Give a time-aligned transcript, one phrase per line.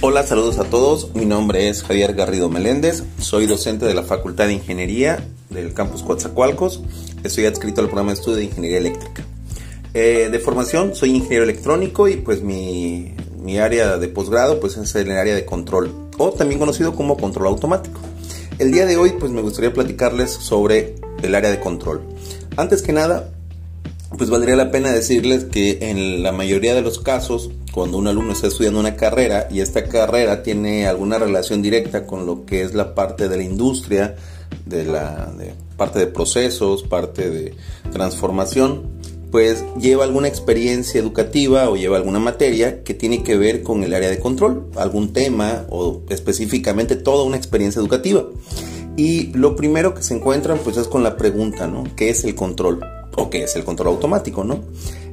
[0.00, 1.12] Hola, saludos a todos.
[1.16, 3.02] Mi nombre es Javier Garrido Meléndez.
[3.18, 6.82] Soy docente de la Facultad de Ingeniería del campus Coatzacoalcos.
[7.24, 9.24] Estoy adscrito al programa de estudio de Ingeniería Eléctrica.
[9.94, 13.12] Eh, de formación soy ingeniero electrónico y pues mi,
[13.42, 17.48] mi área de posgrado pues es el área de control o también conocido como control
[17.48, 17.98] automático.
[18.60, 20.94] El día de hoy pues me gustaría platicarles sobre
[21.24, 22.02] el área de control.
[22.56, 23.32] Antes que nada,
[24.16, 28.32] pues valdría la pena decirles que en la mayoría de los casos, cuando un alumno
[28.32, 32.74] está estudiando una carrera y esta carrera tiene alguna relación directa con lo que es
[32.74, 34.16] la parte de la industria,
[34.66, 35.32] de la
[35.76, 37.54] parte de procesos, parte de
[37.92, 38.82] transformación,
[39.30, 43.94] pues lleva alguna experiencia educativa o lleva alguna materia que tiene que ver con el
[43.94, 48.24] área de control, algún tema o específicamente toda una experiencia educativa.
[48.96, 51.84] Y lo primero que se encuentran pues es con la pregunta, ¿no?
[51.94, 52.80] ¿Qué es el control?
[53.18, 54.60] o qué es el control automático, ¿no?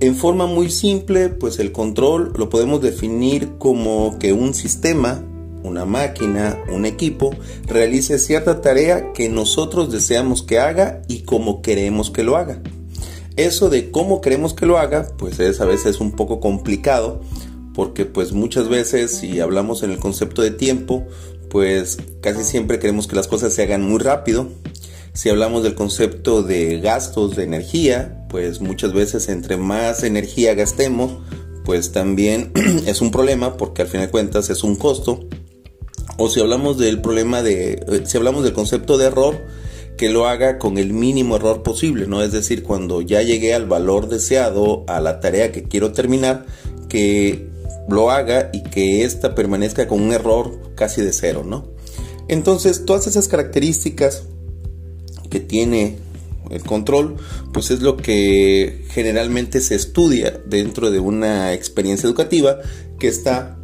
[0.00, 5.24] En forma muy simple, pues el control lo podemos definir como que un sistema,
[5.64, 7.34] una máquina, un equipo,
[7.66, 12.62] realice cierta tarea que nosotros deseamos que haga y como queremos que lo haga.
[13.34, 17.20] Eso de cómo queremos que lo haga, pues es a veces un poco complicado,
[17.74, 21.08] porque pues muchas veces si hablamos en el concepto de tiempo,
[21.50, 24.46] pues casi siempre queremos que las cosas se hagan muy rápido
[25.18, 31.10] si hablamos del concepto de gastos de energía, pues muchas veces entre más energía gastemos,
[31.64, 32.52] pues también
[32.86, 35.26] es un problema porque al fin de cuentas es un costo.
[36.18, 39.44] O si hablamos del problema de, eh, si hablamos del concepto de error,
[39.96, 42.22] que lo haga con el mínimo error posible, ¿no?
[42.22, 46.46] Es decir, cuando ya llegué al valor deseado, a la tarea que quiero terminar,
[46.88, 47.48] que
[47.88, 51.72] lo haga y que ésta permanezca con un error casi de cero, ¿no?
[52.28, 54.22] Entonces, todas esas características
[55.30, 55.96] que tiene
[56.50, 57.16] el control,
[57.52, 62.58] pues es lo que generalmente se estudia dentro de una experiencia educativa
[62.98, 63.58] que está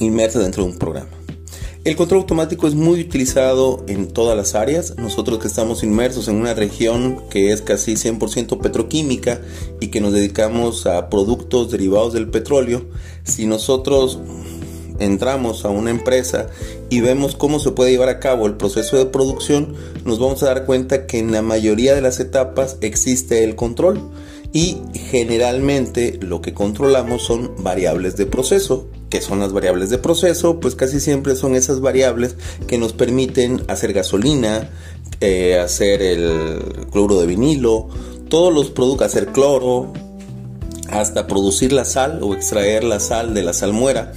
[0.00, 1.10] inmersa dentro de un programa.
[1.84, 4.96] El control automático es muy utilizado en todas las áreas.
[4.98, 9.40] Nosotros que estamos inmersos en una región que es casi 100% petroquímica
[9.80, 12.84] y que nos dedicamos a productos derivados del petróleo,
[13.22, 14.18] si nosotros
[14.98, 16.48] entramos a una empresa
[16.90, 20.46] y vemos cómo se puede llevar a cabo el proceso de producción, nos vamos a
[20.46, 24.00] dar cuenta que en la mayoría de las etapas existe el control
[24.52, 28.88] y generalmente lo que controlamos son variables de proceso.
[29.10, 30.60] ¿Qué son las variables de proceso?
[30.60, 32.36] Pues casi siempre son esas variables
[32.66, 34.70] que nos permiten hacer gasolina,
[35.20, 37.88] eh, hacer el cloro de vinilo,
[38.28, 39.92] todos los productos, hacer cloro,
[40.90, 44.12] hasta producir la sal o extraer la sal de la salmuera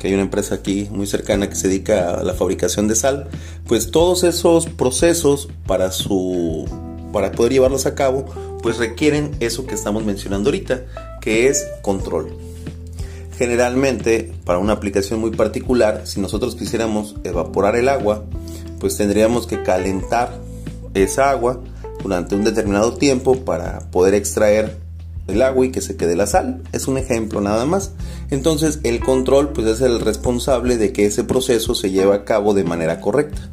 [0.00, 3.28] que hay una empresa aquí muy cercana que se dedica a la fabricación de sal,
[3.66, 6.66] pues todos esos procesos para su
[7.12, 8.26] para poder llevarlos a cabo,
[8.62, 10.84] pues requieren eso que estamos mencionando ahorita,
[11.20, 12.36] que es control.
[13.38, 18.24] Generalmente, para una aplicación muy particular, si nosotros quisiéramos evaporar el agua,
[18.80, 20.38] pues tendríamos que calentar
[20.94, 21.62] esa agua
[22.02, 24.76] durante un determinado tiempo para poder extraer
[25.26, 26.62] el agua y que se quede la sal.
[26.72, 27.92] Es un ejemplo nada más.
[28.30, 32.54] Entonces el control pues es el responsable de que ese proceso se lleve a cabo
[32.54, 33.50] de manera correcta.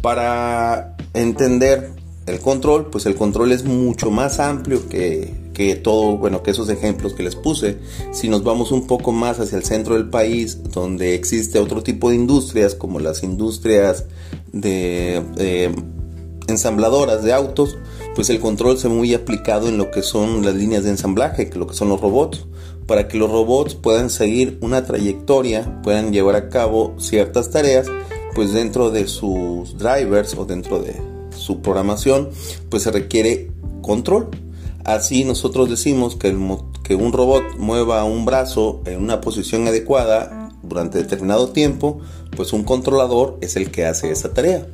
[0.00, 1.90] Para entender
[2.26, 6.68] el control, pues el control es mucho más amplio que, que todo, bueno, que esos
[6.68, 7.78] ejemplos que les puse.
[8.12, 12.10] Si nos vamos un poco más hacia el centro del país, donde existe otro tipo
[12.10, 14.06] de industrias, como las industrias
[14.52, 15.74] de eh,
[16.46, 17.76] ensambladoras de autos,
[18.14, 21.48] pues el control se ve muy aplicado en lo que son las líneas de ensamblaje,
[21.48, 22.44] que lo que son los robots,
[22.86, 27.86] para que los robots puedan seguir una trayectoria, puedan llevar a cabo ciertas tareas,
[28.34, 31.00] pues dentro de sus drivers o dentro de
[31.36, 32.30] su programación,
[32.68, 33.50] pues se requiere
[33.80, 34.28] control.
[34.84, 36.36] Así nosotros decimos que,
[36.82, 42.00] que un robot mueva un brazo en una posición adecuada durante determinado tiempo,
[42.36, 44.66] pues un controlador es el que hace esa tarea.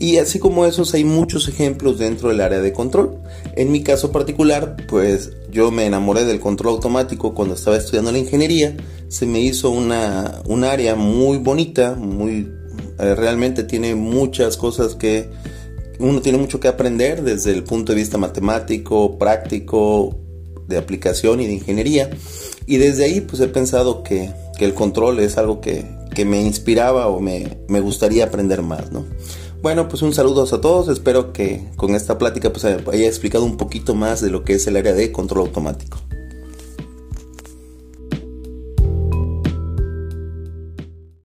[0.00, 3.18] Y así como esos hay muchos ejemplos dentro del área de control.
[3.56, 8.18] En mi caso particular, pues yo me enamoré del control automático cuando estaba estudiando la
[8.18, 8.76] ingeniería.
[9.08, 12.48] Se me hizo una, un área muy bonita, muy
[13.00, 15.30] eh, realmente tiene muchas cosas que
[15.98, 20.16] uno tiene mucho que aprender desde el punto de vista matemático, práctico,
[20.68, 22.08] de aplicación y de ingeniería.
[22.66, 25.84] Y desde ahí pues he pensado que, que el control es algo que,
[26.14, 29.06] que me inspiraba o me, me gustaría aprender más, ¿no?
[29.60, 30.88] Bueno, pues un saludo a todos.
[30.88, 34.66] Espero que con esta plática pues haya explicado un poquito más de lo que es
[34.68, 35.98] el área de control automático.